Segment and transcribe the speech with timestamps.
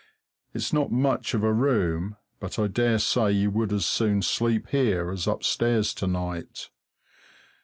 [0.51, 5.11] It's not much of a room, but I daresay you would as soon sleep here
[5.11, 6.71] as upstairs to night.